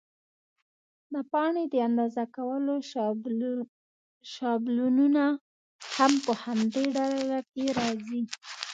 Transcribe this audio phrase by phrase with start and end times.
[1.13, 2.75] د پاڼې د اندازه کولو
[4.33, 5.23] شابلونونه
[5.95, 8.21] هم په همدې ډله کې راځي.